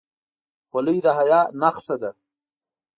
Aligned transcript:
خولۍ 0.69 0.97
د 1.05 1.07
حیا 1.17 1.41
نښه 1.61 1.95
ده. 2.01 2.11